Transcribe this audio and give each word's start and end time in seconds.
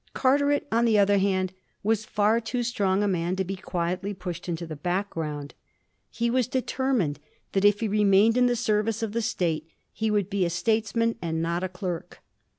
Carteret, 0.15 0.65
on 0.71 0.85
the 0.85 0.97
other 0.97 1.19
hand, 1.19 1.53
was 1.83 2.05
far 2.05 2.39
too 2.41 2.63
strong 2.63 3.03
a 3.03 3.07
man 3.07 3.35
to 3.35 3.43
be 3.43 3.55
quietly 3.55 4.15
pushed 4.15 4.49
into 4.49 4.65
the 4.65 4.75
background. 4.75 5.53
He 6.09 6.27
was 6.31 6.47
de 6.47 6.63
termined 6.63 7.17
that 7.51 7.65
if 7.65 7.81
he 7.81 7.87
remained 7.87 8.35
in 8.35 8.47
the 8.47 8.55
service 8.55 9.03
of 9.03 9.11
the 9.11 9.21
State 9.21 9.69
he 9.93 10.09
would 10.09 10.27
be 10.27 10.43
a 10.43 10.49
statesman, 10.49 11.19
and 11.21 11.39
not 11.39 11.63
a 11.63 11.69
clerk. 11.69 12.23